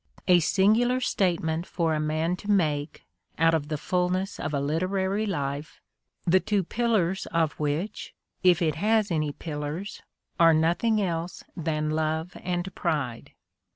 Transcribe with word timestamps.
A 0.27 0.39
singular 0.39 0.99
statement 0.99 1.67
for 1.67 1.93
a 1.93 1.99
man 1.99 2.35
to 2.37 2.49
make 2.49 3.05
out 3.37 3.53
of 3.53 3.67
the 3.67 3.77
fullness 3.77 4.39
of 4.39 4.51
a 4.51 4.59
literary 4.59 5.27
life, 5.27 5.79
the 6.25 6.39
two 6.39 6.63
pillars 6.63 7.27
of 7.27 7.51
which, 7.59 8.15
if 8.41 8.63
it 8.63 8.73
has 8.73 9.11
any 9.11 9.31
pillars, 9.31 10.01
are 10.39 10.55
noth 10.55 10.83
ing 10.83 10.99
else 10.99 11.43
than 11.55 11.91
love 11.91 12.35
and 12.41 12.73
pride! 12.73 13.33